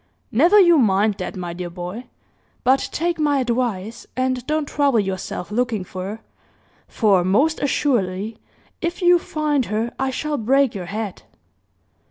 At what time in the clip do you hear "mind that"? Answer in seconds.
0.79-1.35